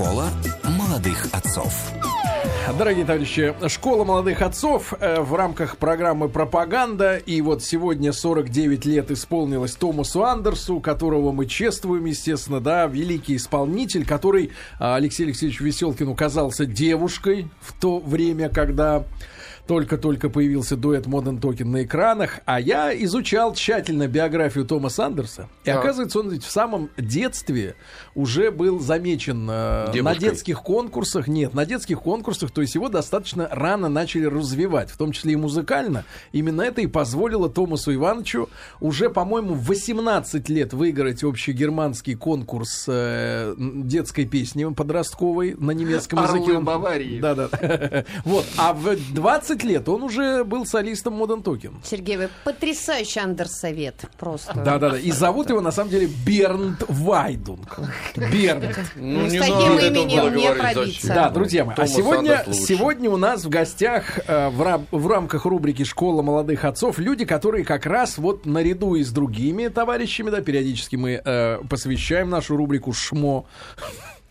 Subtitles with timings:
[0.00, 0.30] Школа
[0.64, 1.92] молодых отцов.
[2.78, 7.18] Дорогие товарищи, школа молодых отцов э, в рамках программы «Пропаганда».
[7.18, 14.06] И вот сегодня 49 лет исполнилось Томасу Андерсу, которого мы чествуем, естественно, да, великий исполнитель,
[14.06, 19.04] который э, Алексей Алексеевич Веселкин казался девушкой в то время, когда
[19.74, 25.48] только-только появился дуэт Modern Token на экранах, а я изучал тщательно биографию Тома Сандерса.
[25.62, 25.78] И Так.
[25.78, 27.76] оказывается, он ведь в самом детстве
[28.16, 30.18] уже был замечен э, на Девушкой.
[30.18, 31.28] детских конкурсах.
[31.28, 35.36] Нет, на детских конкурсах, то есть его достаточно рано начали развивать, в том числе и
[35.36, 36.04] музыкально.
[36.32, 38.48] Именно это и позволило Томасу Ивановичу
[38.80, 46.38] уже, по-моему, в 18 лет выиграть общегерманский конкурс э, детской песни подростковой на немецком Орлы
[46.38, 46.56] языке.
[46.58, 47.20] Он- Баварии.
[47.20, 47.48] Да, да.
[48.24, 48.44] Вот.
[48.58, 51.74] А в 20 лет он уже был солистом Modern Token.
[51.84, 54.54] Сергей, вы потрясающий андерсовет просто.
[54.54, 54.98] Да, да, да.
[54.98, 57.78] И зовут его на самом деле Бернт Вайдунг.
[58.16, 58.78] Бернт.
[58.96, 61.08] Ну, С не таким надо этого именем не пробиться.
[61.08, 65.44] Да, друзья мои, а сегодня, сегодня у нас в гостях э, в, рам- в рамках
[65.44, 70.40] рубрики «Школа молодых отцов» люди, которые как раз вот наряду и с другими товарищами, да,
[70.40, 73.44] периодически мы э, посвящаем нашу рубрику «ШМО»,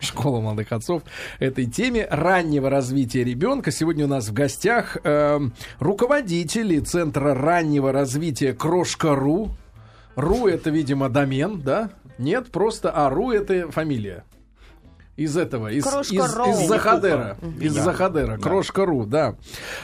[0.00, 1.02] Школа молодых отцов
[1.38, 3.70] этой теме раннего развития ребенка.
[3.70, 5.38] Сегодня у нас в гостях э,
[5.78, 9.50] руководители Центра раннего развития Крошка.ру.
[10.16, 11.90] Ру это, видимо, домен, да?
[12.18, 14.24] Нет, просто а Ру это фамилия.
[15.20, 16.50] Из этого, из, Крошка из, Роу.
[16.50, 17.36] из Захадера.
[17.60, 17.82] Из Да.
[17.82, 18.38] Захадера.
[18.38, 19.34] Крошка.ру, да.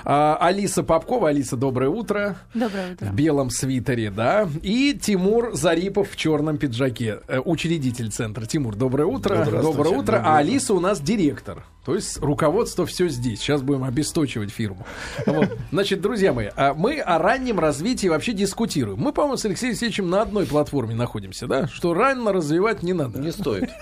[0.02, 1.28] А, Алиса Попкова.
[1.28, 2.36] Алиса, доброе утро.
[2.54, 3.04] Доброе утро.
[3.04, 4.48] В белом свитере, да.
[4.62, 7.20] И Тимур Зарипов в черном пиджаке.
[7.28, 8.46] Э, Учредитель центра.
[8.46, 9.44] Тимур, доброе утро.
[9.44, 9.84] Доброе утро.
[9.84, 10.38] Доброе А.
[10.38, 11.64] Алиса у нас директор.
[11.84, 13.38] То есть руководство все здесь.
[13.40, 14.86] Сейчас будем обесточивать фирму.
[15.26, 15.50] Вот.
[15.70, 18.98] Значит, друзья мои, а мы о раннем развитии вообще дискутируем.
[18.98, 21.66] Мы, по-моему, с Алексеем Алексеевичем на одной платформе находимся, да?
[21.68, 23.18] Что рано развивать не надо.
[23.18, 23.68] Не стоит.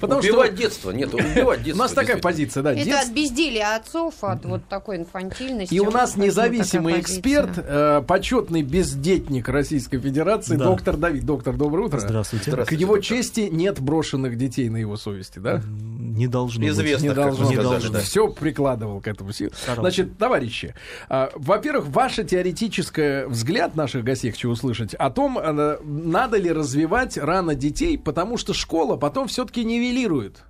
[0.00, 0.90] Потому убивать что детство.
[0.90, 1.82] Нет, убивать детство.
[1.82, 2.72] у нас такая позиция, да.
[2.72, 5.74] Это детство- от безделия отцов, от вот такой инфантильности.
[5.74, 10.64] И у нас независимый эксперт, э, почетный бездетник Российской Федерации, Да.
[10.64, 11.24] доктор Давид.
[11.24, 11.98] Доктор, доброе утро.
[11.98, 12.46] Здравствуйте.
[12.46, 13.16] К Здравствуйте, его доктор.
[13.16, 15.60] чести нет брошенных детей на его совести, да?
[15.66, 17.50] Не должно Известно, Не должно.
[17.50, 17.98] Не должно.
[18.00, 19.30] Все прикладывал к этому.
[19.76, 20.74] Значит, товарищи,
[21.08, 27.16] а, во-первых, ваше теоретическое взгляд наших гостей хочу услышать о том, а, надо ли развивать
[27.16, 30.44] рано детей, потому что школа потом все-таки нивелирует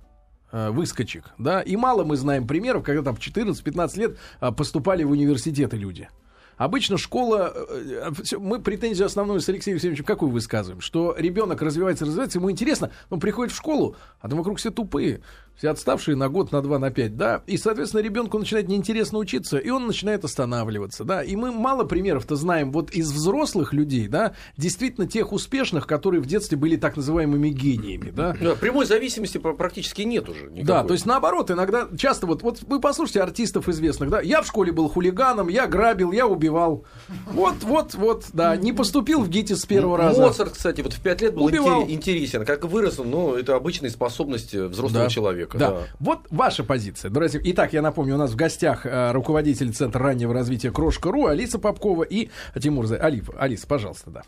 [0.51, 5.03] а, выскочек, да, и мало мы знаем примеров, когда там в 14-15 лет а, поступали
[5.03, 6.09] в университеты люди.
[6.57, 10.79] Обычно школа, э, э, мы претензию основную с Алексеем Алексеевичем какую высказываем?
[10.79, 15.21] Что ребенок развивается, развивается, ему интересно, он приходит в школу, а там вокруг все тупые,
[15.57, 19.57] все отставшие на год, на два, на пять, да, и, соответственно, ребенку начинает неинтересно учиться,
[19.57, 24.33] и он начинает останавливаться, да, и мы мало примеров-то знаем вот из взрослых людей, да,
[24.57, 29.55] действительно тех успешных, которые в детстве были так называемыми гениями, да, Да, Прямой зависимости пр-
[29.55, 30.43] практически нет уже.
[30.45, 30.63] никакой.
[30.63, 34.47] да, то есть наоборот, иногда часто вот, вот вы послушайте артистов известных, да, я в
[34.47, 36.83] школе был хулиганом, я грабил, я убивал.
[37.31, 40.21] Вот, вот, вот, да, не поступил в ГИТИС с первого раза.
[40.21, 41.83] Моцарт, кстати, вот в 5 лет был Убивал.
[41.83, 42.45] интере- интересен.
[42.45, 45.09] Как вырос он, ну, это обычные способности взрослого Да.
[45.09, 45.44] человека.
[45.53, 45.71] Да.
[45.71, 45.83] да.
[45.99, 47.11] Вот ваша позиция.
[47.11, 47.39] Друзья.
[47.43, 52.03] Итак, я напомню, у нас в гостях э, руководитель Центра раннего развития Крошка.ру Алиса Попкова
[52.03, 52.29] и
[52.59, 53.29] Тимур За- Алиф.
[53.37, 54.21] Алиса, пожалуйста, да.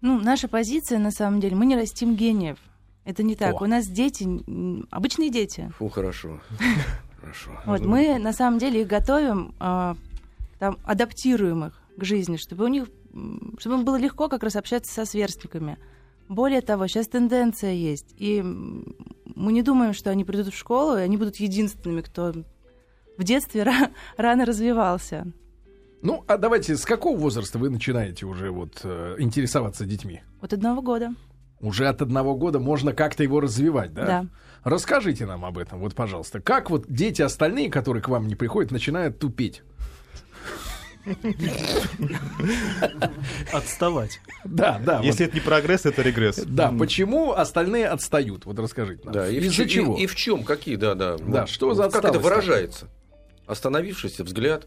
[0.00, 2.58] Ну, наша позиция, на самом деле, мы не растим гениев.
[3.04, 3.60] Это не так.
[3.60, 3.64] О.
[3.64, 4.28] У нас дети,
[4.90, 5.72] обычные дети.
[5.78, 6.40] Фу, хорошо.
[7.20, 7.50] Хорошо.
[7.66, 9.96] Вот, мы, на самом деле, их готовим, а,
[10.58, 12.88] там, адаптируем их к жизни, чтобы у них,
[13.58, 15.78] чтобы им было легко как раз общаться со сверстниками.
[16.28, 18.14] Более того, сейчас тенденция есть.
[18.16, 22.32] И мы не думаем, что они придут в школу, и они будут единственными, кто
[23.16, 25.26] в детстве ра- рано развивался.
[26.02, 30.22] Ну, а давайте, с какого возраста вы начинаете уже вот э, интересоваться детьми?
[30.40, 31.14] От одного года.
[31.60, 34.06] Уже от одного года можно как-то его развивать, да?
[34.06, 34.26] Да.
[34.62, 36.40] Расскажите нам об этом, вот, пожалуйста.
[36.40, 39.62] Как вот дети остальные, которые к вам не приходят, начинают тупеть?
[43.52, 44.20] Отставать.
[44.44, 45.00] Да, да.
[45.00, 45.28] Если вот.
[45.28, 46.36] это не прогресс, это регресс.
[46.36, 48.46] Да, почему остальные отстают?
[48.46, 49.14] Вот расскажите нам.
[49.14, 49.96] Да, и в Из-за чего?
[49.96, 50.44] И, и в чем?
[50.44, 51.16] Какие, да, да.
[51.18, 51.48] Да, Вот.
[51.48, 52.88] что за Как это выражается?
[53.46, 54.66] Остановившийся взгляд.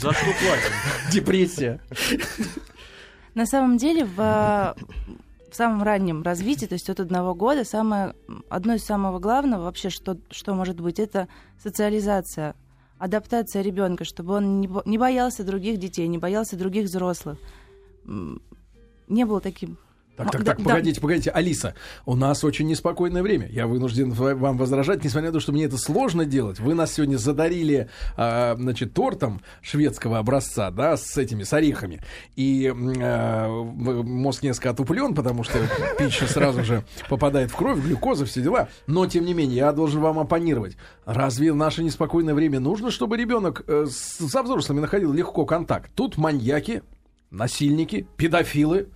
[0.00, 0.72] За что платим?
[1.10, 1.80] Депрессия.
[3.34, 8.14] На самом деле, в, в самом раннем развитии, то есть от одного года, самое,
[8.48, 11.28] одно из самого главного вообще, что, что может быть, это
[11.62, 12.54] социализация,
[13.04, 17.36] адаптация ребенка, чтобы он не, бо- не боялся других детей, не боялся других взрослых.
[19.08, 19.76] Не был таким
[20.24, 20.64] Так, так, так, да.
[20.64, 21.30] погодите, погодите.
[21.30, 21.74] Алиса,
[22.06, 23.48] у нас очень неспокойное время.
[23.48, 26.60] Я вынужден вам возражать, несмотря на то, что мне это сложно делать.
[26.60, 32.00] Вы нас сегодня задарили, а, значит, тортом шведского образца, да, с этими, с орехами.
[32.36, 35.58] И в- мозг несколько отуплен, потому что
[35.98, 38.68] пища сразу же попадает в кровь, глюкоза, все дела.
[38.86, 40.76] Но, тем не менее, я должен вам оппонировать.
[41.04, 45.90] Разве в наше неспокойное время нужно, чтобы ребенок э, со взрослыми находил легко контакт?
[45.94, 46.82] Тут маньяки,
[47.30, 48.88] насильники, педофилы.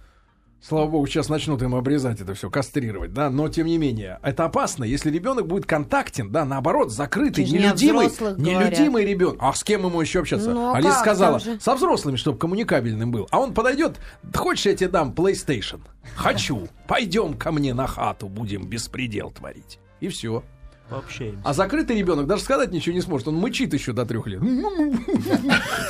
[0.61, 4.44] Слава богу, сейчас начнут им обрезать это все, кастрировать, да, но тем не менее, это
[4.44, 8.06] опасно, если ребенок будет контактен, да, наоборот, закрытый, о нелюдимый,
[8.37, 9.37] нелюдимый ребенок.
[9.41, 10.50] А с кем ему еще общаться?
[10.50, 11.00] Ну, а Алиса как?
[11.00, 13.29] сказала, со взрослыми, чтобы коммуникабельным был.
[13.31, 15.81] А он подойдет, «Да хочешь, я тебе дам PlayStation?
[16.14, 16.69] Хочу.
[16.88, 19.79] Пойдем ко мне на хату, будем беспредел творить.
[20.00, 20.43] И все.
[20.88, 21.41] Пообщаемся.
[21.44, 23.27] А закрытый ребенок даже сказать ничего не сможет.
[23.29, 24.41] Он мычит еще до трех лет.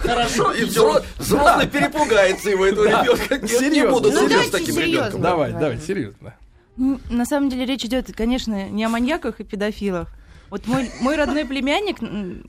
[0.00, 3.38] Хорошо, и взро- взрослый перепугается его, этого ребенка.
[3.70, 5.20] Не- буду Ну, с таким ребенком.
[5.20, 5.58] Давай, Да.
[5.60, 6.34] давай, серьезно.
[6.76, 10.08] М, На самом деле речь идет, конечно, не о маньяках и педофилах.
[10.50, 11.98] Вот мой, мой родной племянник,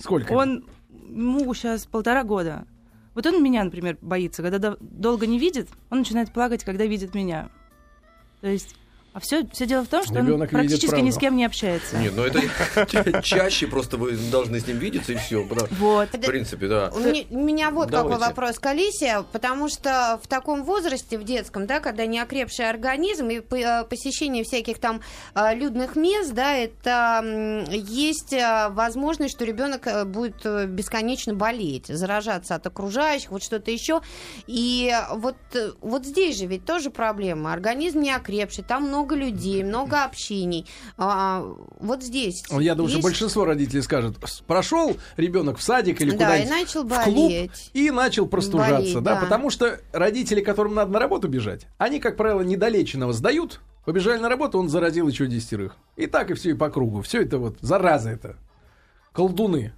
[0.02, 0.64] Сколько он,
[1.10, 2.66] ему сейчас полтора года.
[3.16, 4.42] Вот он меня, например, боится.
[4.42, 7.50] Когда дол- долго не видит, он начинает плакать, когда видит меня.
[8.42, 8.76] То есть,
[9.12, 11.98] а все, все дело в том, что Ребенок он практически ни с кем не общается.
[11.98, 12.42] Нет, ну это
[12.86, 15.44] ча- чаще просто вы должны с ним видеться и все.
[15.72, 16.10] Вот.
[16.14, 16.92] В принципе, да.
[16.94, 21.80] У меня, вот какой вопрос к Алисе, потому что в таком возрасте, в детском, да,
[21.80, 25.02] когда неокрепший организм и э, посещение всяких там
[25.34, 32.68] э, людных мест, да, это есть э, возможность, что ребенок будет бесконечно болеть, заражаться от
[32.68, 34.02] окружающих, вот что-то еще.
[34.46, 35.36] И вот,
[35.82, 37.54] вот здесь же ведь тоже проблема.
[37.54, 40.66] Организм неокрепший, там много людей, много общений.
[40.98, 41.44] А,
[41.80, 42.44] вот здесь.
[42.52, 46.50] Я думаю, что большинство родителей скажет, «С- прошел ребенок в садик или Да, куда-нибудь и
[46.52, 47.72] начал в клуб болеть.
[47.74, 49.22] и начал простужаться, Болеть, да, да.
[49.22, 54.30] потому что родители, которым надо на работу бежать, они, как правило, недолеченного сдают, побежали на
[54.30, 55.76] работу, он заразил еще десятерых.
[55.96, 57.02] И так и все и по кругу.
[57.02, 58.36] Все это вот, зараза это.
[59.14, 59.74] Колдуны.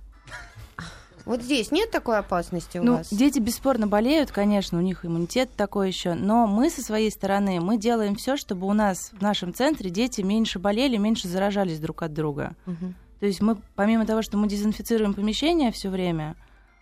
[1.26, 3.14] Вот здесь нет такой опасности у Ну, вас?
[3.14, 7.78] дети бесспорно болеют, конечно, у них иммунитет такой еще, но мы со своей стороны, мы
[7.78, 12.14] делаем все, чтобы у нас в нашем центре дети меньше болели, меньше заражались друг от
[12.14, 12.56] друга.
[12.66, 12.96] Мгм.
[13.20, 16.36] То есть мы, помимо того, что мы дезинфицируем помещение все время,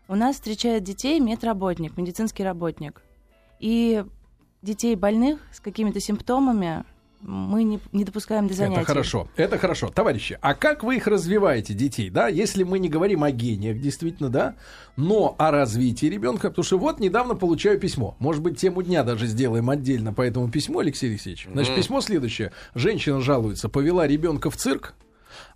[0.08, 3.02] у нас встречает детей медработник, медицинский работник.
[3.60, 4.04] И
[4.62, 6.84] детей больных с какими-то симптомами
[7.22, 8.82] мы не, не допускаем до занятий.
[8.82, 9.28] Это хорошо.
[9.36, 9.90] Это хорошо.
[9.90, 12.28] Товарищи, а как вы их развиваете, детей, да?
[12.28, 14.56] Если мы не говорим о гениях, действительно, да,
[14.96, 18.16] но о развитии ребенка, потому что вот недавно получаю письмо.
[18.20, 21.48] Может быть, тему дня даже сделаем отдельно по этому письму, Алексей Алексеевич.
[21.52, 22.52] Значит, письмо следующее.
[22.74, 24.96] Женщина жалуется, повела ребенка в цирк,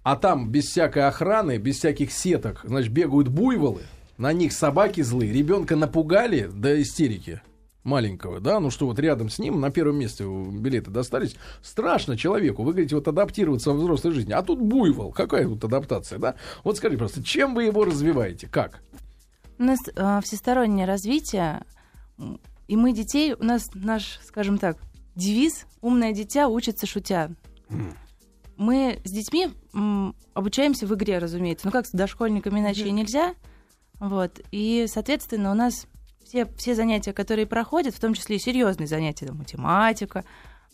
[0.03, 3.83] а там без всякой охраны, без всяких сеток, значит, бегают буйволы,
[4.17, 7.41] на них собаки злые, ребенка напугали до истерики
[7.83, 11.35] маленького, да, ну что вот рядом с ним на первом месте билеты достались.
[11.61, 14.31] Страшно человеку, вы говорите, вот адаптироваться во взрослой жизни.
[14.31, 16.35] А тут буйвол, какая тут адаптация, да?
[16.63, 18.81] Вот скажите просто, чем вы его развиваете, как?
[19.59, 21.63] У нас э, всестороннее развитие,
[22.67, 24.77] и мы детей, у нас наш, скажем так,
[25.15, 27.31] девиз «умное дитя учится шутя».
[28.55, 31.65] Мы с детьми м, обучаемся в игре, разумеется.
[31.65, 33.33] Ну как с дошкольниками иначе и нельзя.
[33.99, 34.41] Вот.
[34.51, 35.87] И, соответственно, у нас
[36.33, 40.25] все, все занятия, которые проходят, в том числе и серьезные занятия, там, математика,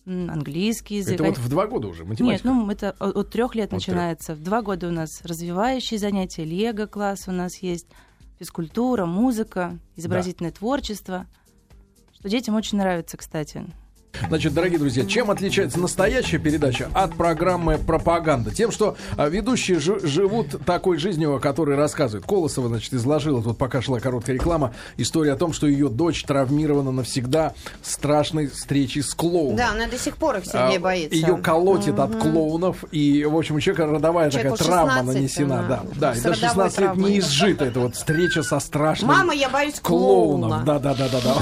[0.06, 1.16] английский язык.
[1.16, 2.48] Это вот в два года уже, Нет, математика.
[2.48, 4.36] ну это от трех лет От начинается.
[4.36, 7.88] В два года у нас развивающие занятия, лего-класс у нас есть,
[8.40, 11.26] физкультура, музыка, изобразительное творчество.
[12.14, 13.66] Что детям очень нравится, кстати.
[14.28, 18.52] Значит, дорогие друзья, чем отличается настоящая передача от программы «Пропаганда»?
[18.54, 22.26] Тем, что а, ведущие жи- живут такой жизнью, о которой рассказывают.
[22.26, 26.92] Колосова, значит, изложила, тут пока шла короткая реклама, историю о том, что ее дочь травмирована
[26.92, 29.56] навсегда страшной встречей с клоуном.
[29.56, 31.16] Да, она до сих пор их Сергей боится.
[31.16, 35.60] Ее колотит от клоунов, и, в общем, у человека родовая Человеку такая травма 16, нанесена.
[35.60, 39.10] она Да, да, и до родовой 16 лет не изжита эта вот встреча со страшным
[39.12, 40.50] Мама, я боюсь клоуном.
[40.50, 40.64] клоуна.
[40.66, 41.34] Да, да, да, да, да.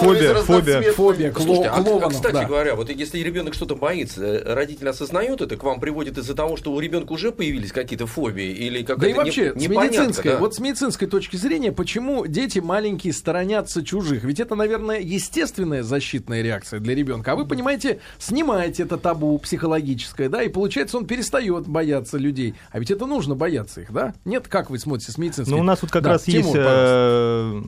[0.00, 0.92] Фобия, фобия.
[0.92, 1.68] Фобия кло-
[2.16, 2.44] Кстати да.
[2.44, 6.56] говоря, вот если ребенок что-то боится, э, родители осознают это, к вам приводит из-за того,
[6.56, 10.32] что у ребенка уже появились какие-то фобии или какая-то Да и вообще, не- с медицинской,
[10.32, 10.38] да?
[10.38, 14.24] вот с медицинской точки зрения, почему дети маленькие сторонятся чужих?
[14.24, 17.32] Ведь это, наверное, естественная защитная реакция для ребенка.
[17.32, 22.54] А вы, понимаете, снимаете это табу психологическое, да, и получается, он перестает бояться людей.
[22.70, 24.14] А ведь это нужно бояться их, да?
[24.24, 25.54] Нет, как вы смотрите с медицинской?
[25.54, 27.64] Ну, у нас вот как Да, раз Тимур, есть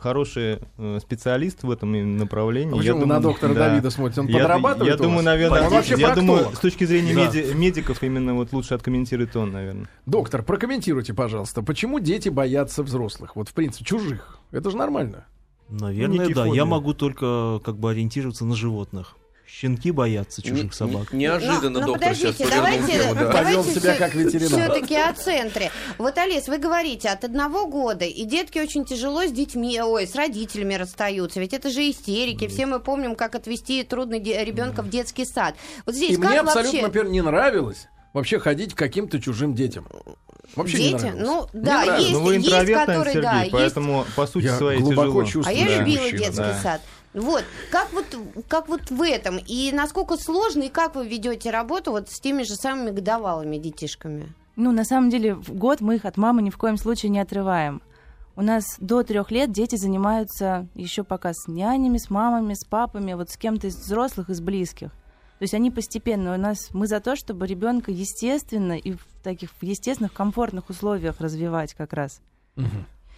[0.00, 2.74] хороший э, специалист в этом направлении.
[2.74, 4.20] А почему вы на доктора Давида смотрите?
[4.22, 7.26] Он подрабатывает Я думаю, наверное, Он вообще я думаю, с точки зрения Да.
[7.26, 9.88] меди- медиков именно вот лучше откомментирует он, наверное.
[10.06, 13.36] Доктор, прокомментируйте, пожалуйста, почему дети боятся взрослых?
[13.36, 14.38] Вот, в принципе, чужих.
[14.50, 15.26] Это же нормально.
[15.68, 16.42] Наверное, Некий да.
[16.44, 16.56] фобия.
[16.56, 19.16] Я могу только как бы ориентироваться на животных.
[19.52, 21.12] Щенки боятся чужих Не- собак.
[21.12, 23.30] не- Неожиданно Ну, ну, доктор сейчас подождите, повернул давайте, тему, да.
[23.30, 24.48] Повел себя как ветеринар.
[24.60, 25.72] Все-таки о центре.
[25.98, 30.14] Вот, Алис, вы говорите, от одного года, и детки очень тяжело с детьми, ой, с
[30.14, 31.40] родителями расстаются.
[31.40, 32.46] Ведь это же истерики.
[32.46, 35.56] Все мы помним, как отвести трудно ребенка в детский сад.
[35.84, 36.82] Вот здесь И как мне абсолютно, вообще...
[36.82, 39.86] например, не нравилось вообще ходить к каким-то чужим детям.
[40.56, 41.12] Вообще не Дети?
[41.16, 42.00] Ну, Не да, нравилось.
[42.00, 45.22] есть, Ну, вы есть, которые, наверное, да, Сергей, есть поэтому по сути Я своей глубоко
[45.22, 45.24] тяжело.
[45.24, 45.46] чувствую.
[45.46, 46.60] А я Да, любила детский да.
[46.60, 46.80] сад.
[47.12, 48.06] Вот, как вот,
[48.46, 52.44] как вот в этом, и насколько сложно, и как вы ведете работу вот с теми
[52.44, 54.32] же самыми годовалыми детишками?
[54.54, 57.18] Ну, на самом деле, в год мы их от мамы ни в коем случае не
[57.18, 57.82] отрываем.
[58.36, 63.14] У нас до трех лет дети занимаются еще пока с нянями, с мамами, с папами,
[63.14, 64.90] вот с кем-то из взрослых, из близких.
[64.90, 66.34] То есть они постепенно.
[66.34, 71.74] У нас мы за то, чтобы ребенка естественно и в таких естественных, комфортных условиях развивать
[71.74, 72.20] как раз.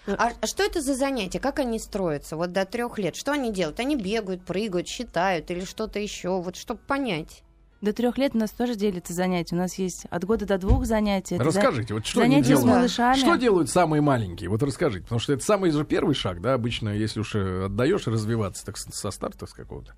[0.07, 1.39] А, а что это за занятия?
[1.39, 3.15] Как они строятся вот до трех лет?
[3.17, 3.79] Что они делают?
[3.81, 6.41] Они бегают, прыгают, считают или что-то еще?
[6.41, 7.43] Вот чтобы понять.
[7.81, 9.57] До трех лет у нас тоже делятся занятия.
[9.57, 11.35] У нас есть от года до двух занятий.
[11.35, 12.77] Это за- Расскажите, вот что они занятия с делают?
[12.77, 13.17] малышами.
[13.19, 14.51] Что делают самые маленькие?
[14.51, 18.07] Вот расскажите, потому что это самый же первый шаг, да, обычно, если уж э, отдаешь
[18.07, 19.95] развиваться, так с- со старта с какого-то.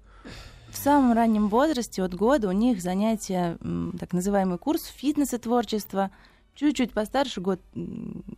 [0.71, 3.59] В самом раннем возрасте, от года, у них занятия,
[4.01, 6.11] так называемый курс фитнес и творчества.
[6.57, 7.61] Чуть-чуть постарше, год,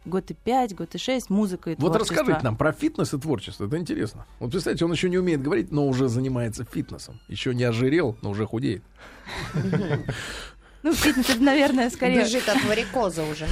[0.07, 2.17] год и пять, год и шесть, музыка и Вот творчество.
[2.17, 4.25] расскажите нам про фитнес и творчество, это интересно.
[4.39, 7.21] Вот представьте, он еще не умеет говорить, но уже занимается фитнесом.
[7.29, 8.83] Еще не ожирел, но уже худеет.
[10.83, 12.21] Ну, фитнес, это, наверное, скорее...
[12.23, 13.49] Бежит от варикоза уже.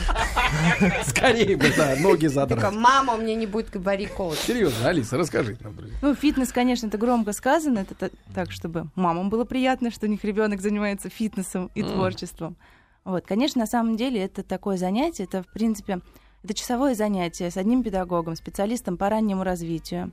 [1.05, 2.73] Скорее бы, да, ноги Такая, задрать.
[2.75, 4.39] мама, у меня не будет варикоз.
[4.39, 5.97] Серьезно, Алиса, расскажите нам, друзья.
[6.01, 7.81] Ну, фитнес, конечно, это громко сказано.
[7.81, 12.57] Это та- так, чтобы мамам было приятно, что у них ребенок занимается фитнесом и творчеством.
[13.05, 16.01] Вот, конечно, на самом деле это такое занятие, это, в принципе,
[16.43, 20.13] это часовое занятие с одним педагогом, специалистом по раннему развитию.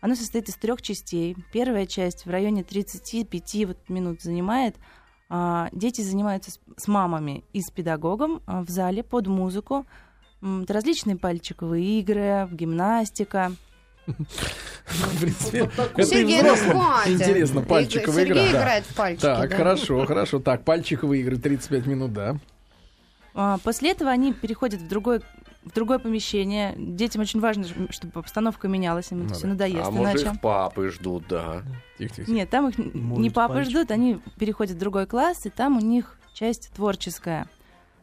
[0.00, 1.36] Оно состоит из трех частей.
[1.52, 4.76] Первая часть в районе 35 вот минут занимает.
[5.28, 9.86] А, Дети занимаются с- мамами и с педагогом а, в зале под музыку.
[10.40, 13.52] Это различные пальчиковые игры, гимнастика.
[14.86, 18.34] В принципе, это и ну взрослым интересно, пальчиковая игра.
[18.36, 19.22] Сергей играет в пальчики.
[19.22, 20.38] Так, хорошо, хорошо.
[20.40, 22.36] Так, пальчиковые игры 35 минут, да.
[23.34, 25.20] А, После этого они переходят в другое
[25.64, 26.72] в другое помещение.
[26.78, 29.48] Детям очень важно, чтобы обстановка менялась, им это Ну все да.
[29.48, 30.34] надоест А может, иначе.
[30.34, 31.62] их папы ждут, да.
[31.98, 32.30] Тихо, тихо.
[32.30, 33.70] Нет, там их не папы пальчик.
[33.72, 37.48] ждут, они переходят в другой класс, и там у них часть творческая.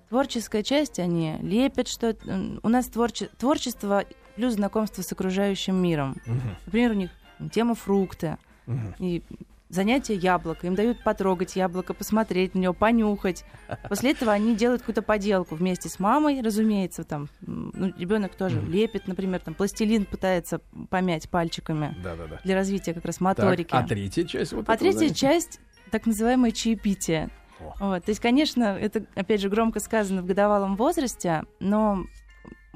[0.10, 2.16] Творческая часть, они лепят что
[2.62, 4.04] У нас творче- творчество
[4.36, 6.18] плюс знакомство с окружающим миром.
[6.26, 7.12] Мгм, Например, у них
[7.52, 8.38] тема фрукты.
[8.66, 8.96] мгм.
[9.00, 9.24] И
[9.70, 10.68] занятие яблоко.
[10.68, 13.44] Им дают потрогать яблоко, посмотреть на него, понюхать.
[13.90, 17.04] После этого они делают какую-то поделку вместе с мамой, разумеется.
[17.04, 18.72] Там, ну, ребенок тоже Мгм.
[18.72, 22.40] лепит, например, там пластилин пытается помять пальчиками Да-да-да.
[22.44, 23.70] для развития как раз Так, моторики.
[23.72, 25.16] а третья часть вот А этого третья занятия?
[25.16, 25.60] часть
[25.92, 27.30] так называемое чаепитие.
[27.60, 27.74] О.
[27.80, 28.04] Вот.
[28.06, 32.04] То есть, конечно, это, опять же, громко сказано в годовалом возрасте, но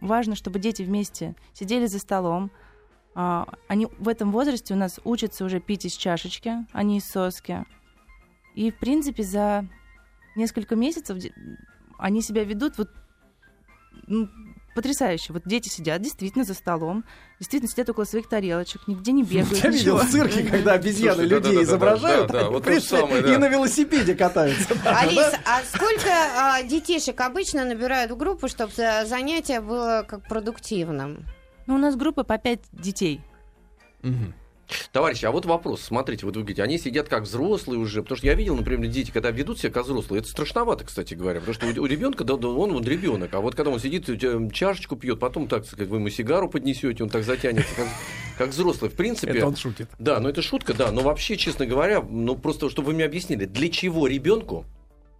[0.01, 2.51] важно, чтобы дети вместе сидели за столом.
[3.15, 7.05] А, Они в этом возрасте у нас учатся уже пить из чашечки, а не из
[7.05, 7.65] соски.
[8.55, 9.67] И, в принципе, за
[10.35, 11.17] несколько месяцев
[11.97, 12.89] они себя ведут вот
[14.07, 14.27] ну,
[14.79, 15.33] потрясающе.
[15.33, 17.03] Вот дети сидят действительно за столом,
[17.37, 19.61] действительно сидят около своих тарелочек, нигде не бегают.
[19.61, 24.75] Я видел в цирке, когда обезьяны людей изображают, и на велосипеде катаются.
[24.81, 25.39] Да, Алис, да?
[25.45, 28.71] а сколько а, детишек обычно набирают в группу, чтобы
[29.05, 31.25] занятие было как продуктивным?
[31.67, 33.19] Ну, у нас группа по пять детей.
[34.91, 35.81] Товарищи, а вот вопрос.
[35.81, 38.01] Смотрите, вот вы говорите, они сидят как взрослые уже.
[38.01, 41.39] Потому что я видел, например, дети, когда ведут себя как взрослые, это страшновато, кстати говоря.
[41.39, 43.33] Потому что у, ребенка, да, да, он вот ребенок.
[43.33, 47.03] А вот когда он сидит, тебя чашечку пьет, потом, так сказать, вы ему сигару поднесете,
[47.03, 47.87] он так затянется, как,
[48.37, 48.89] как взрослый.
[48.89, 49.89] В принципе, Это он шутит.
[49.97, 50.91] Да, но это шутка, да.
[50.91, 54.65] Но вообще, честно говоря, ну просто, чтобы вы мне объяснили, для чего ребенку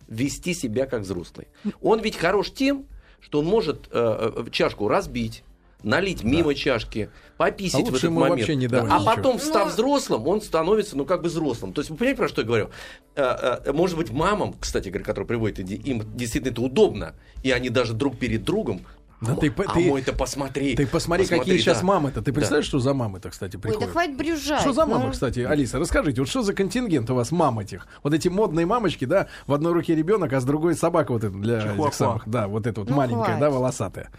[0.08, 1.48] вести себя как взрослый?
[1.82, 2.86] Он ведь хорош тем,
[3.20, 5.44] что он может э, э, чашку разбить,
[5.84, 8.40] налить мимо чашки, пописить А в этот ему момент.
[8.40, 9.06] вообще не Да, а ничего.
[9.06, 11.74] потом, став Ну, взрослым, он становится, ну, как бы взрослым.
[11.74, 12.70] То есть, вы понимаете, про что я говорю?
[13.16, 17.70] Э, э, Может быть, мамам, кстати говоря, которые приводят, им действительно это удобно, и они
[17.70, 18.82] даже друг перед другом
[19.22, 20.76] Да «О, ты а ты- мой-то посмотри.
[20.78, 21.86] Ты посмотри, какие посмотри, сейчас да.
[21.86, 22.22] мамы-то.
[22.22, 23.92] Ты представляешь, что за мамы-то, кстати, Ой, да приходят?
[23.92, 24.62] хватит брюжать.
[24.62, 25.12] Что за мамы, ну.
[25.12, 27.86] кстати, Алиса, расскажите, вот что за контингент у вас мам этих?
[28.02, 31.36] Вот эти модные мамочки, да, в одной руке ребенок, а с другой собака вот эта
[31.38, 31.88] для Чихуахуа.
[31.88, 33.40] этих самых, да, вот эта вот Ну, маленькая, хватит.
[33.42, 34.10] да, волосатая.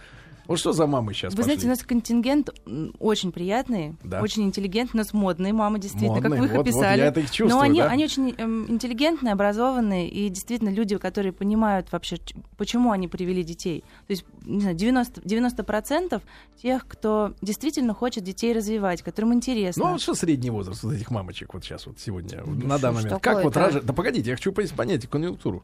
[0.50, 1.69] Вот что за мамы сейчас Вы знаете, у пошли?
[1.69, 2.50] нас контингент
[2.99, 4.21] очень приятный, Да.
[4.21, 4.99] очень интеллигентный.
[4.99, 6.99] У нас модные мамы, действительно, Модные, как вы их вот- вот описали.
[6.99, 7.87] я это их чувствую, Но они, да.
[7.88, 12.16] они очень эм, интеллигентные, образованные, и действительно люди, которые понимают вообще,
[12.57, 13.85] почему они привели детей.
[14.09, 16.21] То есть, не знаю, 90%, 90%
[16.61, 19.85] тех, кто действительно хочет детей развивать, которым интересно.
[19.85, 22.78] Ну, а вот что средний возраст вот этих мамочек вот сейчас, вот сегодня, Ну, на
[22.80, 23.23] данный момент?
[23.23, 23.87] Как вот рожать?
[23.87, 25.62] Да погодите, я хочу пон- понять конъюнктуру.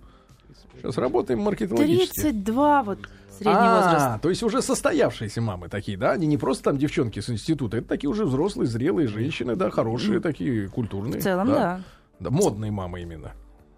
[0.83, 2.21] Сейчас работаем маркетологически.
[2.21, 2.99] 32 вот
[3.37, 4.23] средний а, возраст.
[4.23, 6.13] то есть уже состоявшиеся мамы такие, да?
[6.13, 10.21] Они не просто там девчонки с института, это такие уже взрослые, зрелые женщины, да, хорошие
[10.21, 11.21] такие, культурные.
[11.21, 11.81] В целом, да.
[12.19, 13.33] Да, модные мамы именно.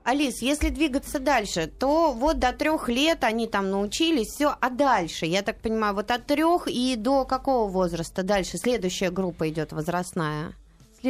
[0.05, 5.27] Алис, если двигаться дальше, то вот до трех лет они там научились, все, а дальше,
[5.27, 10.55] я так понимаю, вот от трех и до какого возраста дальше следующая группа идет возрастная?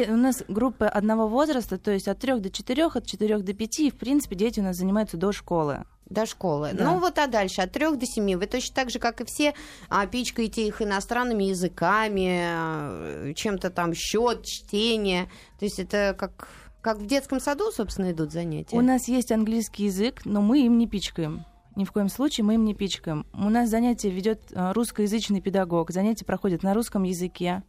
[0.07, 3.79] У нас группа одного возраста, то есть от 3 до 4, от 4 до 5,
[3.79, 5.85] и, в принципе, дети у нас занимаются до школы.
[6.09, 6.71] До школы.
[6.73, 6.85] Да.
[6.85, 8.35] Ну вот а дальше от трех до семи.
[8.35, 9.53] Вы точно так же, как и все,
[9.89, 15.25] а, пичкаете их иностранными языками, а, чем-то там счет, чтение.
[15.59, 16.47] То есть это как,
[16.81, 18.75] как в детском саду, собственно, идут занятия.
[18.75, 21.45] У нас есть английский язык, но мы им не пичкаем.
[21.75, 23.27] Ни в коем случае мы им не пичкаем.
[23.33, 27.61] У нас занятия ведет э, русскоязычный педагог, занятия проходят на русском языке.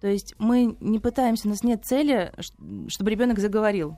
[0.00, 2.32] То есть мы не пытаемся, у нас нет цели,
[2.88, 3.96] чтобы ребенок заговорил.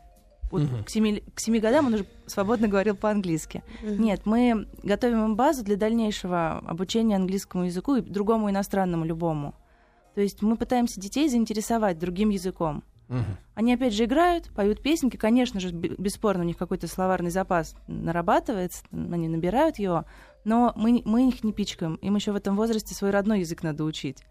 [0.51, 0.85] Вот Мгм.
[0.85, 3.63] к, семи, к семи годам он уже свободно говорил по-английски.
[3.83, 4.03] Мгм.
[4.03, 9.55] Нет, мы готовим им базу для дальнейшего обучения английскому языку и другому иностранному любому.
[10.15, 12.83] То есть мы пытаемся детей заинтересовать другим языком.
[13.09, 13.37] Мгм.
[13.55, 15.17] Они опять же играют, поют песенки.
[15.17, 20.05] Конечно же, бесспорно, у них какой-то словарный запас нарабатывается, они набирают его,
[20.45, 21.97] но мы, мы их не пичкаем.
[21.97, 24.25] Им еще в этом возрасте свой родной язык надо учить.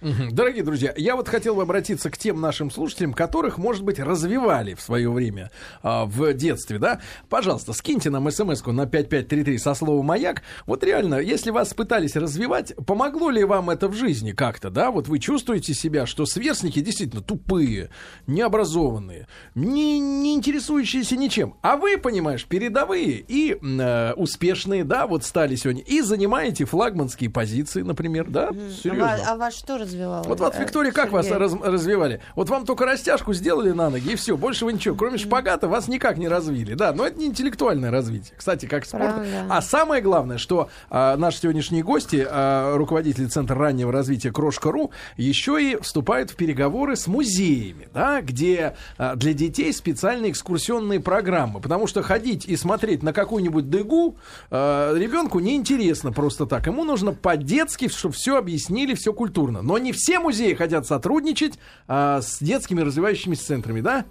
[0.00, 4.74] Дорогие друзья, я вот хотел бы обратиться к тем нашим слушателям, которых, может быть, развивали
[4.74, 5.50] в свое время
[5.82, 7.00] а, в детстве, да?
[7.28, 10.42] Пожалуйста, скиньте нам смс-ку на 5533 со словом «Маяк».
[10.66, 14.92] Вот реально, если вас пытались развивать, помогло ли вам это в жизни как-то, да?
[14.92, 17.90] Вот вы чувствуете себя, что сверстники действительно тупые,
[18.28, 19.26] необразованные,
[19.56, 21.56] не, не интересующиеся ничем.
[21.62, 25.82] А вы, понимаешь, передовые и э, успешные, да, вот стали сегодня.
[25.82, 28.50] И занимаете флагманские позиции, например, да?
[28.50, 29.02] А Серьезно.
[29.04, 30.22] ва- А вас что развивало?
[30.24, 31.40] Вот, вот э, Виктория, как вас Сергей?
[31.40, 32.20] раз- развивали?
[32.36, 34.94] Вот вам только растяжку сделали на ноги, и все, больше вы ничего.
[34.94, 36.74] Кроме шпагата вас никак не развили.
[36.74, 38.34] Да, но это не интеллектуальное развитие.
[38.36, 39.14] Кстати, как спорт.
[39.14, 39.46] Правда.
[39.48, 45.62] А самое главное, что а, наши сегодняшние гости, а, руководители Центра раннего развития Крошка.ру, еще
[45.62, 51.60] и вступают в переговоры с музеями, да, где а, для детей специальные экскурсионные программы.
[51.60, 54.16] Потому что ходить и смотреть на какую-нибудь дыгу
[54.50, 56.66] а, ребенку неинтересно просто так.
[56.66, 59.62] Ему нужно по-детски, чтобы все объяснили, все культурно.
[59.62, 64.04] Но не все музеи хотят сотрудничать а, с детскими развивающимися центрами, да?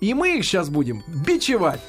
[0.00, 1.80] И мы их сейчас будем бичевать.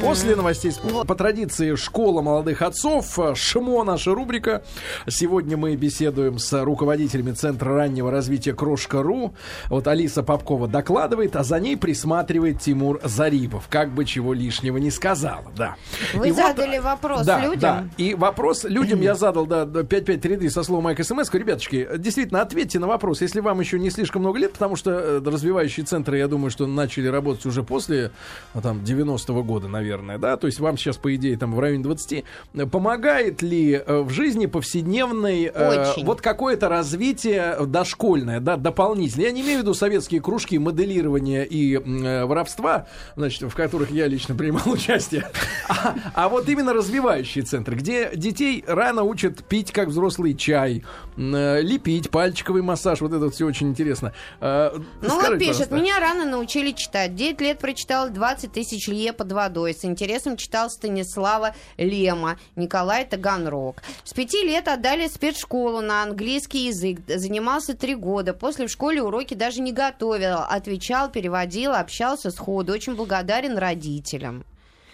[0.00, 1.06] После новостей спорта.
[1.06, 4.64] По традиции «Школа молодых отцов», э, ШМО наша рубрика.
[5.08, 9.34] Сегодня мы беседуем с руководителями Центра раннего развития Крошка.ру.
[9.68, 13.68] Вот Алиса Попкова докладывает, а за ней присматривает Тимур Зарипов.
[13.68, 15.76] Как бы чего лишнего не сказала, да.
[16.14, 17.60] Вы И вот, задали вопрос да, людям?
[17.60, 17.84] Да.
[17.96, 21.32] И вопрос людям я задал, да, до 5533 со словом Майк СМС.
[21.32, 25.22] Ребяточки, действительно, ответьте на вопрос, если вам еще не слишком много лет, потому что э,
[25.24, 28.10] развивающие центры, я думаю, что начали работать уже после
[28.54, 31.82] ну, там, 90-го года, наверное, да, то есть вам сейчас, по идее, там в районе
[31.82, 32.24] 20.
[32.70, 39.26] Помогает ли э, в жизни повседневной э, вот какое-то развитие дошкольное, да, дополнительное?
[39.26, 44.06] Я не имею в виду советские кружки моделирования и э, воровства, значит, в которых я
[44.06, 45.26] лично принимал участие,
[45.68, 50.84] а, а вот именно развивающие центры, где детей рано учат пить, как взрослый чай,
[51.16, 54.12] э, лепить, пальчиковый массаж, вот это все очень интересно.
[54.40, 54.70] Э,
[55.02, 55.74] Ну вот пишет, пожалуйста.
[55.74, 57.14] меня рано научили читать.
[57.14, 59.74] 9 лет прочитал 20 тысяч лье под водой.
[59.74, 63.82] С интересом читал Станислава Лема, Николай Таганрог.
[64.04, 67.00] С 5 лет отдали спецшколу на английский язык.
[67.06, 68.32] Занимался 3 года.
[68.34, 70.38] После в школе уроки даже не готовил.
[70.48, 72.72] Отвечал, переводил, общался сходу.
[72.72, 74.44] Очень благодарен родителям.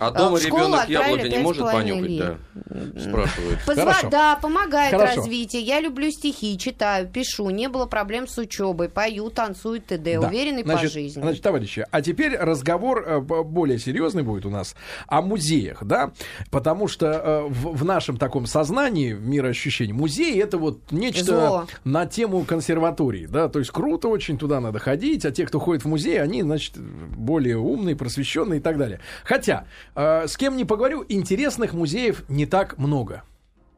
[0.07, 2.37] А дома ребенок яблоко не может понюхать, лет.
[2.55, 3.01] да?
[3.01, 3.61] Спрашивают.
[3.67, 4.11] Позва-.
[4.11, 5.17] Да, помогает Хорошо.
[5.17, 5.63] развитию.
[5.63, 7.51] Я люблю стихи, читаю, пишу.
[7.51, 8.89] Не было проблем с учебой.
[8.89, 10.19] Пою, танцую, т.д.
[10.19, 10.29] Да.
[10.29, 11.21] Уверенный значит, по жизни.
[11.21, 14.75] Значит, товарищи, а теперь разговор э, более серьезный будет у нас
[15.07, 16.13] о музеях, да,
[16.51, 21.67] потому что э, в, в нашем таком сознании, в мироощущении, музей это вот нечто Зло.
[21.85, 25.85] на тему консерватории, да, то есть круто очень туда надо ходить, а те, кто ходит
[25.85, 29.01] в музей, они, значит, более умные, просвещенные и так далее.
[29.25, 33.23] Хотя, э, с кем не поговорю, интересных музеев не так много.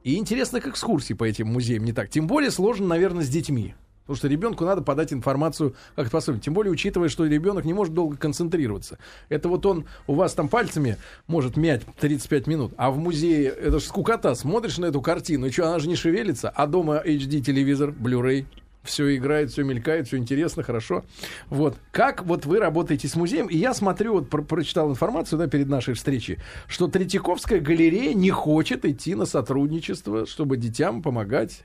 [0.03, 2.11] И интересных экскурсий по этим музеям не так.
[2.11, 3.75] Тем более сложно, наверное, с детьми.
[4.05, 6.41] Потому что ребенку надо подать информацию как способен.
[6.41, 8.99] Тем более, учитывая, что ребенок не может долго концентрироваться.
[9.31, 13.79] Это вот он у вас там пальцами может мять 35 минут, а в музее это
[13.79, 14.35] же скукота.
[14.35, 18.45] Смотришь на эту картину, и что, она же не шевелится, а дома HD телевизор, Blu-ray,
[18.85, 21.05] все играет, все мелькает, все интересно, хорошо.
[21.49, 21.77] Вот.
[21.91, 23.47] Как вот вы работаете с музеем?
[23.47, 28.31] И я смотрю, вот про- прочитал информацию да, перед нашей встречей, что Третьяковская галерея не
[28.31, 31.65] хочет идти на сотрудничество, чтобы детям помогать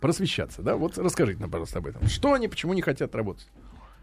[0.00, 0.62] просвещаться.
[0.62, 0.76] Да?
[0.76, 2.06] Вот расскажите нам, пожалуйста, об этом.
[2.06, 3.48] Что они, почему не хотят работать?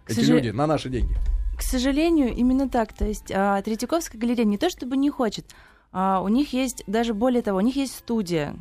[0.06, 1.16] К Эти сожа- люди на наши деньги.
[1.58, 2.92] К сожалению, именно так.
[2.94, 5.46] То есть а, Третьяковская галерея не то чтобы не хочет,
[5.94, 8.56] а у них есть, даже более того, у них есть студия,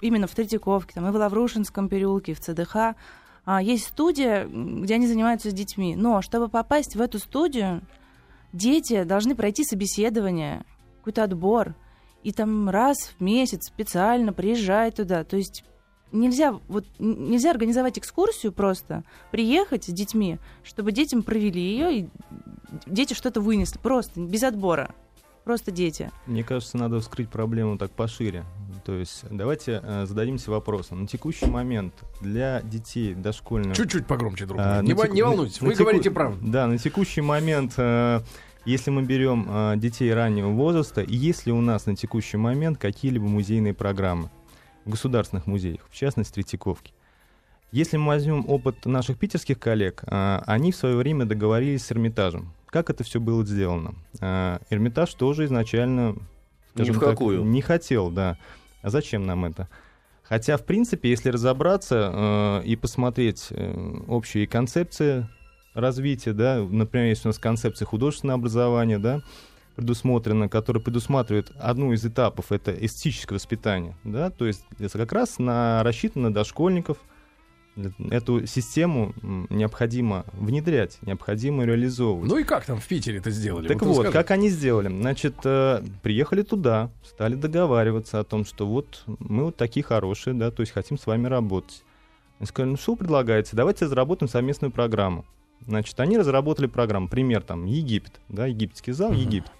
[0.00, 2.94] именно в Третьяковке, там, и в Лаврушинском переулке, и в ЦДХ.
[3.44, 5.96] А, есть студия, где они занимаются с детьми.
[5.96, 7.82] Но чтобы попасть в эту студию,
[8.52, 10.64] дети должны пройти собеседование,
[10.98, 11.74] какой-то отбор.
[12.22, 15.24] И там раз в месяц специально приезжать туда.
[15.24, 15.64] То есть
[16.12, 22.08] нельзя, вот, нельзя организовать экскурсию просто, приехать с детьми, чтобы детям провели ее, и
[22.86, 23.78] дети что-то вынесли.
[23.78, 24.94] Просто, без отбора.
[25.50, 26.12] Просто дети.
[26.26, 28.44] Мне кажется, надо вскрыть проблему так пошире.
[28.84, 31.00] То есть давайте э, зададимся вопросом.
[31.00, 33.76] На текущий момент для детей дошкольных...
[33.76, 34.60] Чуть-чуть погромче, друг.
[34.62, 36.38] А, не, на теку- не на- волнуйтесь, на вы теку- говорите правду.
[36.48, 38.20] Да, на текущий момент, э,
[38.64, 42.78] если мы берем э, детей раннего возраста, и есть ли у нас на текущий момент
[42.78, 44.30] какие-либо музейные программы
[44.84, 46.92] в государственных музеях, в частности, Третьяковки.
[47.72, 52.52] Если мы возьмем опыт наших питерских коллег, э, они в свое время договорились с Эрмитажем.
[52.70, 53.94] Как это все было сделано?
[54.20, 56.16] Э, Эрмитаж тоже изначально
[56.76, 57.44] Ни в какую.
[57.44, 58.38] не хотел, да.
[58.82, 59.68] А зачем нам это?
[60.22, 65.28] Хотя, в принципе, если разобраться э, и посмотреть э, общие концепции
[65.74, 69.22] развития, да, например, есть у нас концепция художественного образования, да,
[69.74, 75.38] предусмотрена, которая предусматривает одну из этапов, это эстетическое воспитание, да, то есть это как раз
[75.38, 76.98] на, рассчитано на дошкольников,
[78.10, 79.14] эту систему
[79.48, 82.28] необходимо внедрять, необходимо реализовывать.
[82.28, 83.68] Ну и как там в Питере это сделали?
[83.68, 84.12] Так вот, расскажите.
[84.12, 84.88] как они сделали?
[84.88, 90.50] Значит, э, приехали туда, стали договариваться о том, что вот мы вот такие хорошие, да,
[90.50, 91.84] то есть хотим с вами работать.
[92.38, 93.50] Они сказали, ну что вы предлагаете?
[93.52, 95.24] Давайте разработаем совместную программу.
[95.66, 97.08] Значит, они разработали программу.
[97.08, 99.20] Пример там Египет, да, египетский зал, Мгм.
[99.20, 99.52] Египет.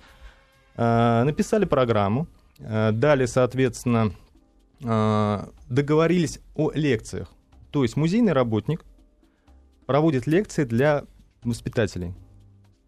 [0.77, 2.27] А, написали программу,
[2.59, 4.13] а, дали, соответственно,
[4.83, 7.29] а, договорились о лекциях.
[7.71, 8.85] То есть музейный работник
[9.87, 11.05] проводит лекции для
[11.43, 12.15] воспитателей.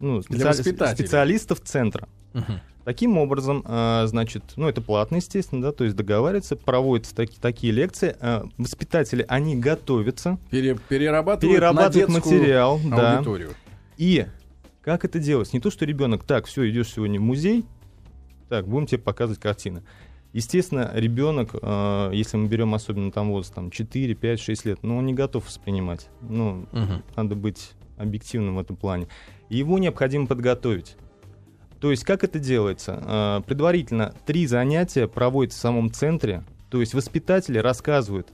[0.00, 0.96] Ну, Для воспитателей.
[1.06, 2.08] специалистов центра.
[2.32, 2.60] Мгм.
[2.84, 7.72] Таким образом, а, значит, ну это платно, естественно, да, то есть договариваются, проводятся таки- такие
[7.72, 8.16] лекции.
[8.20, 13.18] а, Воспитатели, они готовятся, Пере- перерабатывают, перерабатывают на материал, да.
[13.18, 13.50] аудиторию.
[13.98, 14.26] И
[14.80, 15.52] как это делать?
[15.52, 17.64] Не то, что ребенок, так, все, идешь сегодня в музей,
[18.48, 19.84] так, будем тебе показывать картины.
[20.32, 24.96] Естественно, ребенок, э, если мы берем особенно там возраст там, 4, 5, 6 лет, ну,
[24.98, 26.08] он не готов воспринимать.
[26.22, 27.02] Ну, Мгм.
[27.16, 29.08] надо быть объективным в этом плане.
[29.50, 30.96] Его необходимо подготовить.
[31.80, 33.02] То есть, как это делается?
[33.06, 38.28] Э, Предварительно три занятия проводятся в самом центре, то есть воспитатели рассказывают,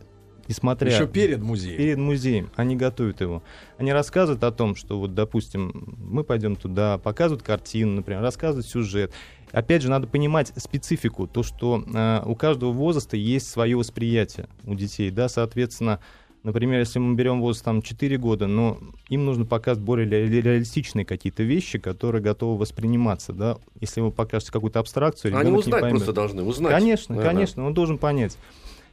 [0.47, 0.93] несмотря...
[0.93, 1.77] Еще перед музеем.
[1.79, 2.51] Перед музеем.
[2.55, 3.43] Они готовят его.
[3.77, 9.13] Они рассказывают о том, что вот, допустим, мы пойдем туда, показывают картину, например, рассказывают сюжет.
[9.53, 14.75] Опять же, надо понимать специфику, то, что э, у каждого возраста есть свое восприятие у
[14.75, 16.01] детей, да, соответственно,
[16.43, 21.05] например, если мы берем возраст там 4 года, но им нужно показывать более ре- реалистичные
[21.05, 23.57] какие-то вещи, которые готовы восприниматься, да.
[23.81, 25.99] Если вы покажете какую-то абстракцию, Они не узнать поймет.
[25.99, 26.73] просто должны, узнать.
[26.73, 27.29] Конечно, Да, да.
[27.29, 28.37] конечно, он должен понять.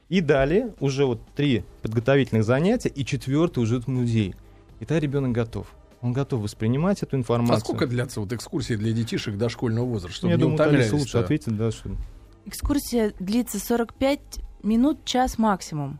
[0.07, 4.35] И далее уже вот три подготовительных занятия, и четвертый уже в музей.
[4.79, 5.67] И тогда ребенок готов.
[6.05, 7.57] Он готов воспринимать эту информацию.
[7.57, 10.17] А сколько длятся вот экскурсии для детишек дошкольного возраста?
[10.17, 11.21] Чтобы Я не думаю, Алиса лучше да?
[11.21, 11.89] ответит, да, что...
[12.45, 14.19] Экскурсия длится 45
[14.61, 15.99] минут, час максимум.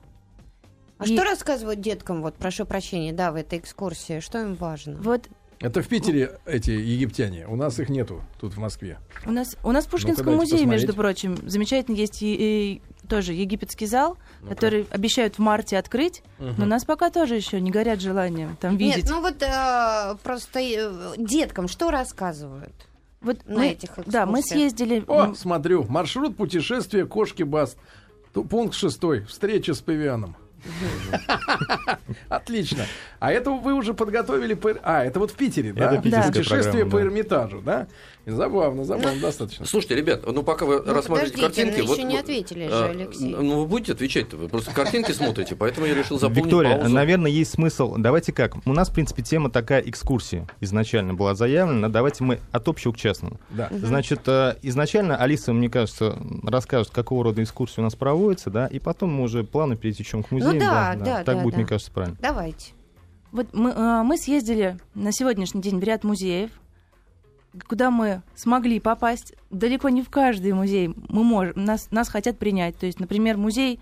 [1.00, 4.20] А И что рассказывают деткам, вот, прошу прощения, да, в этой экскурсии?
[4.20, 4.96] Что им важно?
[5.02, 5.28] Вот
[5.60, 7.48] Это в Питере эти египтяне.
[7.48, 9.00] У нас их нету тут в Москве.
[9.26, 11.22] у нас, у нас в Пушкинском дайте музее, между посмотреть.
[11.22, 16.68] прочим, замечательно есть и, и тоже египетский зал, который обещают в марте открыть, но у
[16.68, 19.04] нас пока тоже еще не горят желанием там видеть.
[19.04, 22.74] Нет, ну вот э, просто э, деткам что рассказывают?
[23.26, 24.72] вот на мы, этих да, мы экскурсиях.
[24.72, 25.04] съездили.
[25.08, 25.84] О, смотрю.
[25.90, 27.78] Маршрут путешествия кошки Баст.
[28.34, 29.22] Пункт шестой.
[29.26, 30.36] Встреча с павианом.
[32.30, 32.86] Отлично.
[33.20, 34.76] А это вы уже подготовили по...
[34.84, 36.02] А, это вот в Питере, да?
[36.02, 37.02] Путешествие по.
[37.02, 37.88] Эрмитажу, да?
[38.26, 39.68] Забавно, забавно, достаточно.
[39.68, 41.82] Слушайте, ребят, ну пока вы Ну, рассматриваете картинки...
[41.82, 43.30] ну, еще не ответили же, а, Алексей.
[43.30, 46.94] Ну, вы будете отвечать-то, вы просто картинки смотрите, поэтому я решил заполнить Виктория, паузу.
[46.94, 47.96] наверное, есть смысл.
[47.98, 48.56] Давайте как?
[48.66, 51.88] У нас, в принципе, тема такая экскурсия изначально была заявлена.
[51.90, 53.40] Давайте мы от общего к частному.
[53.52, 53.70] Да.
[53.72, 58.80] Значит, э, изначально Алиса, мне кажется, расскажет, какого рода экскурсии у нас проводятся, да, и
[58.80, 60.55] потом мы уже плавно перетечем к музеям.
[60.60, 61.00] Музеем.
[61.00, 61.60] да, да, Так да, будет, да.
[61.60, 62.18] мне кажется, правильно.
[62.22, 62.74] Давайте.
[63.32, 66.52] Вот мы, э, мы съездили на сегодняшний день в ряд музеев,
[67.68, 69.34] куда мы смогли попасть.
[69.50, 72.78] Далеко не в каждый музей мы можем, нас, нас хотят принять.
[72.78, 73.80] То есть, например, музей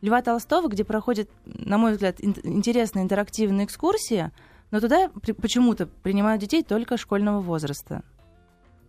[0.00, 4.32] Льва Толстого, где проходит, на мой взгляд, ин- интересная интерактивная экскурсия,
[4.70, 8.02] но туда при- почему-то принимают детей только школьного возраста.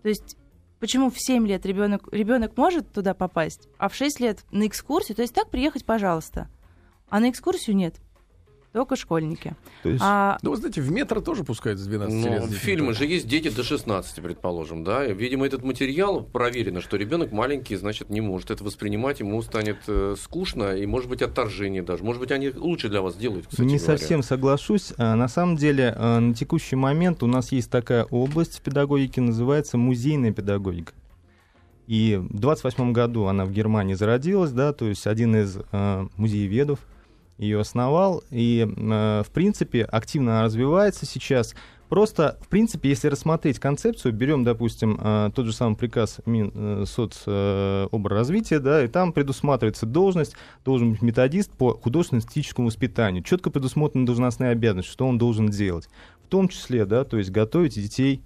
[0.03, 0.37] То есть
[0.79, 5.15] почему в 7 лет ребенок, ребенок может туда попасть, а в 6 лет на экскурсию,
[5.15, 6.47] то есть так приехать, пожалуйста.
[7.11, 7.95] А на экскурсию нет.
[8.73, 9.53] Только школьники.
[9.83, 12.49] То есть, А Да вы знаете, в метро тоже пускают с 12 Ну, лет.
[12.51, 15.03] фильмы же есть дети до 16, предположим, да.
[15.07, 20.15] Видимо, этот материал проверено, что ребенок маленький, значит, не может это воспринимать, ему станет э,
[20.17, 22.05] скучно, и, может быть, отторжение даже.
[22.05, 23.97] Может быть, они лучше для вас делают, кстати не говоря.
[23.97, 24.93] совсем соглашусь.
[24.97, 29.19] А, На самом деле, а, на текущий момент у нас есть такая область в педагогике,
[29.19, 30.93] называется музейная педагогика.
[31.87, 36.79] И в 28 году она в Германии зародилась, да, то есть один из э, музееведов
[37.41, 41.55] ее основал, и, э, в принципе, активно развивается сейчас.
[41.89, 46.21] Просто, в принципе, если рассмотреть концепцию, берем, допустим, э, тот же самый приказ
[46.85, 53.23] соцобразразвития, да, и там предусматривается должность, должен быть методист по художественно-эстетическому воспитанию.
[53.23, 55.89] Четко предусмотрены должностные обязанности, что он должен делать.
[56.23, 58.23] В том числе, да, то есть готовить детей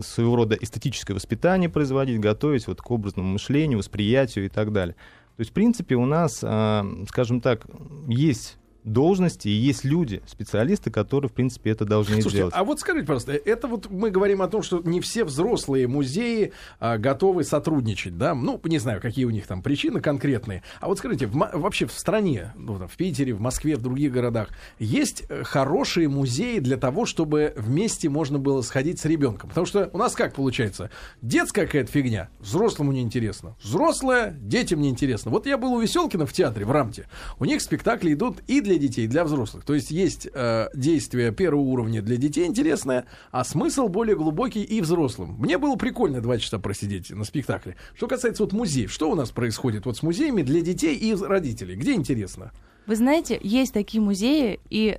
[0.00, 4.94] своего рода эстетическое воспитание производить, готовить вот к образному мышлению, восприятию и так далее.
[5.36, 7.66] То есть, в принципе, у нас, а, скажем так,
[8.06, 12.54] есть должности и есть люди, специалисты, которые, в принципе, это должны Слушайте, сделать.
[12.56, 16.52] а вот скажите, пожалуйста, это вот мы говорим о том, что не все взрослые музеи
[16.78, 18.34] а, готовы сотрудничать, да?
[18.34, 20.62] Ну, не знаю, какие у них там причины конкретные.
[20.80, 24.12] А вот скажите, в вообще в стране, ну, там, в Питере, в Москве, в других
[24.12, 29.48] городах, есть э, хорошие музеи для того, чтобы вместе можно было сходить с ребенком?
[29.48, 30.90] Потому что у нас как получается?
[31.22, 33.56] Детская какая-то фигня, взрослому неинтересно.
[33.62, 35.30] Взрослая, детям неинтересно.
[35.30, 37.06] Вот я был у Веселкина в театре, в Рамте.
[37.38, 39.64] У них спектакли идут и для детей, и для взрослых.
[39.64, 44.80] То есть есть э, действие первого уровня для детей интересное, а смысл более глубокий и
[44.80, 45.36] взрослым.
[45.38, 47.76] Мне было прикольно два часа просидеть на спектакле.
[47.96, 51.76] Что касается вот музеев, что у нас происходит вот с музеями для детей и родителей?
[51.76, 52.52] Где интересно?
[52.86, 54.98] Вы знаете, есть такие музеи, и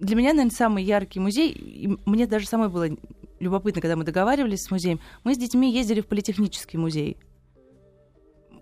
[0.00, 2.88] для меня, наверное, самый яркий музей, и мне даже самой было
[3.38, 7.16] любопытно, когда мы договаривались с музеем, мы с детьми ездили в политехнический музей.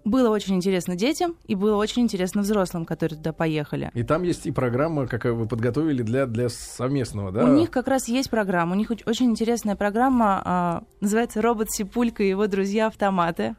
[0.08, 3.90] Было очень интересно детям, и было очень интересно взрослым, которые туда поехали.
[3.92, 7.44] И там есть и программа, какая вы подготовили для, для совместного, да?
[7.44, 8.72] У них как раз есть программа.
[8.72, 13.54] У них оч- очень интересная программа, а, называется «Робот Сипулька и его друзья-автоматы».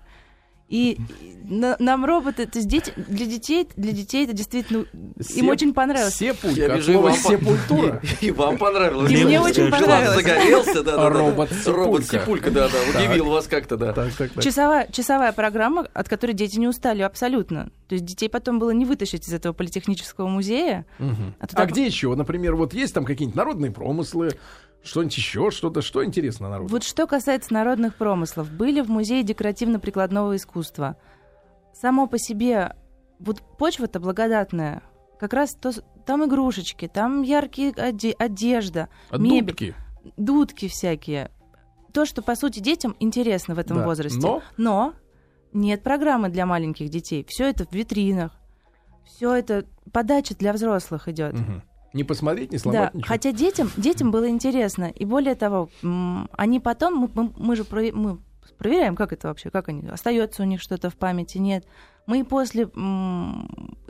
[0.69, 0.99] И
[1.45, 4.85] на- нам роботы, то есть дети, для детей, для детей это действительно
[5.19, 6.13] Сеп- им очень понравилось.
[6.13, 8.01] Сепулька, Я от вижу, и вам, сепультура.
[8.21, 9.11] и, и вам понравилось.
[9.11, 10.15] И мне очень понравилось.
[10.23, 11.09] загорелся, да, да, да.
[11.09, 11.71] Робот-сипулька.
[11.71, 13.93] Робот-сипулька, да, да, удивил вас как-то, да.
[13.93, 14.43] Так, так, так.
[14.43, 17.71] Часовая, часовая программа, от которой дети не устали абсолютно.
[17.87, 20.85] То есть детей потом было не вытащить из этого политехнического музея.
[20.99, 21.33] Мгм.
[21.39, 22.13] А туда- А где еще?
[22.13, 24.37] Например, вот есть там какие-нибудь народные промыслы,
[24.83, 26.69] что-нибудь еще, что-то, что интересно народу?
[26.71, 30.95] Вот что касается народных промыслов, были в музее декоративно-прикладного искусства.
[31.73, 32.75] Само по себе,
[33.19, 34.81] вот почва-то благодатная.
[35.19, 35.71] Как раз то,
[36.05, 39.75] там игрушечки, там яркие оде- одежда, А мебель, дудки?
[40.17, 41.29] дудки всякие.
[41.93, 43.85] То, что, по сути, детям интересно в этом Да.
[43.85, 44.19] возрасте.
[44.21, 44.41] Но?
[44.57, 44.93] Но
[45.51, 47.25] нет программы для маленьких детей.
[47.27, 48.31] Все это в витринах.
[49.05, 51.33] Все это подача для взрослых идет.
[51.33, 51.63] Мгм.
[51.93, 53.07] Не посмотреть, не Да, сломать ничего.
[53.07, 54.85] хотя детям, детям было интересно.
[54.85, 58.19] И более того, они потом, мы, мы- мы же прове- мы
[58.57, 61.65] проверяем, как это вообще, как они, остается у них что-то в памяти, нет.
[62.05, 62.67] Мы после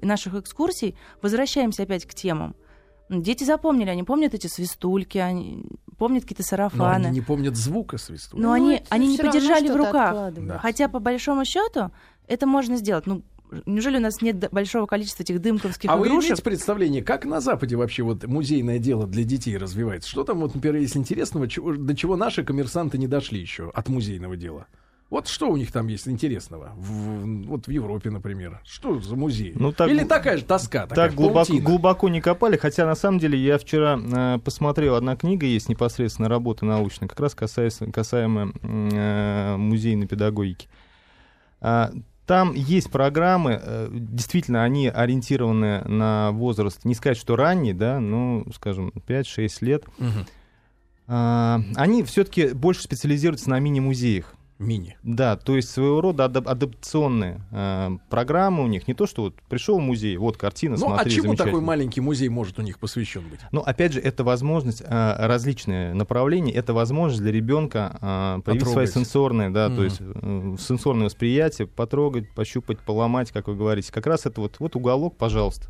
[0.01, 2.55] наших экскурсий возвращаемся опять к темам.
[3.09, 5.63] Дети запомнили, они помнят эти свистульки, они
[5.97, 7.07] помнят какие-то Но сарафаны.
[7.07, 8.37] они не помнят звука свисту.
[8.37, 10.33] Но они, это они не подержали в руках.
[10.33, 10.59] Да.
[10.59, 11.89] Хотя, по большому счету,
[12.27, 13.07] это можно сделать.
[13.07, 13.23] Ну,
[13.65, 16.29] неужели у нас нет большого количества этих дымковских А вы игрушек?
[16.31, 20.09] имеете представление, как на Западе вообще вот музейное дело для детей развивается?
[20.09, 23.89] Что там, вот, например, есть интересного, чего- до чего наши коммерсанты не дошли еще от
[23.89, 24.67] музейного дела?
[25.09, 26.71] Вот что у них там есть интересного?
[26.77, 28.61] В- вот в Европе, например.
[28.63, 29.53] Что за музей?
[29.55, 31.65] Ну, так- Или такая же тоска, такая так глубоко, паутина?
[31.65, 36.29] глубоко не копали, хотя на самом деле я вчера э, посмотрел, одна книга есть непосредственно
[36.29, 40.67] работа научная, как раз касается, касаемо э, музейной педагогики.
[41.59, 41.91] А,
[42.29, 48.45] Там есть программы, э, действительно, они ориентированы на возраст, не сказать, что ранний, да, ну,
[48.53, 49.85] скажем, 5-6 лет.
[51.07, 54.35] А, Они все-таки больше специализируются на мини-музеях.
[54.59, 54.97] Мини.
[55.03, 58.87] Да, то есть своего рода адап- адаптационные э, программы у них.
[58.89, 61.51] Не то, что вот пришел в музей, вот картина, Ну, а смотри, чему замечательно.
[61.53, 63.39] такой маленький музей может у них посвящен быть?
[63.53, 68.85] Ну, опять же, это возможность, э, различные направления, это возможность для ребенка э, проявить свои
[68.87, 69.77] сенсорные, да, Мгм.
[69.77, 73.93] то есть э, сенсорное восприятие, потрогать, пощупать, поломать, как вы говорите.
[73.93, 75.67] Как раз это вот, вот уголок, пожалуйста.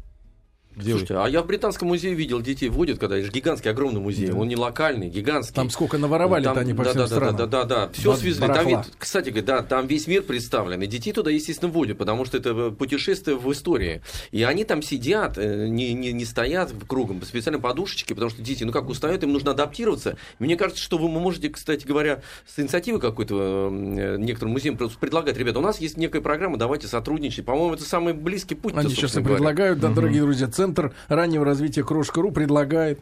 [0.75, 0.99] Где вы?
[0.99, 4.31] Слушайте, а я в Британском музее видел, детей водят, когда это же гигантский, огромный музей.
[4.31, 5.55] Он не локальный, гигантский.
[5.55, 7.35] Там сколько наворовали-то Там- они по да, всем да, странам.
[7.35, 7.91] Да, да, да, да.
[7.93, 8.39] Все Ба- свезли.
[8.39, 8.83] Там, барахла.
[8.83, 10.81] ведь, кстати, говоря, да, там весь мир представлен.
[10.83, 14.01] И детей туда, естественно, водят, потому что это э, путешествие в истории.
[14.31, 18.63] И они там сидят, э, не, не, не стоят кругом, специально подушечки, потому что дети,
[18.63, 20.17] ну как устают, им нужно адаптироваться.
[20.37, 25.59] Мне кажется, что вы можете, кстати говоря, с инициативой какой-то э, некоторым музеям предлагать, ребята,
[25.59, 27.43] у нас есть некая программа, давайте сотрудничать.
[27.43, 28.75] По-моему, это самый близкий путь.
[28.75, 32.99] Они сейчас и предлагают, да, дорогие друзья, Центр раннего развития Крошка.ру предлагает.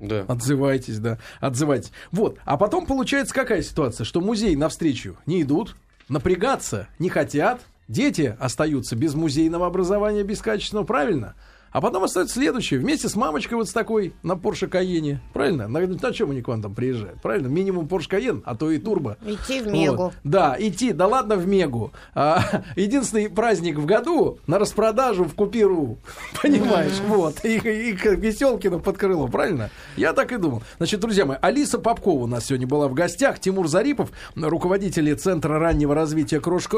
[0.00, 0.24] Да.
[0.28, 1.92] Отзывайтесь, да, отзывайтесь.
[2.10, 5.76] Вот, а потом получается какая ситуация, что музей навстречу не идут,
[6.08, 11.34] напрягаться не хотят, дети остаются без музейного образования, без качественного, правильно?
[11.74, 12.78] А потом остается следующее.
[12.78, 15.20] Вместе с мамочкой вот с такой на Порше Каене.
[15.32, 15.66] Правильно?
[15.66, 17.20] На, на чем они к вам там приезжают?
[17.20, 17.48] Правильно?
[17.48, 19.16] Минимум Порш Каен, а то и Турбо.
[19.26, 19.96] Идти в Мегу.
[19.96, 20.12] Вот.
[20.22, 21.90] Да, идти, да ладно в Мегу.
[22.14, 25.98] А, единственный праздник в году на распродажу в Купиру.
[26.42, 27.00] Понимаешь?
[27.08, 27.44] Вот.
[27.44, 29.70] И, и к Веселкину под крыло, правильно?
[29.96, 30.62] Я так и думал.
[30.76, 33.40] Значит, друзья мои, Алиса Попкова у нас сегодня была в гостях.
[33.40, 36.72] Тимур Зарипов, руководитель Центра раннего развития Крошка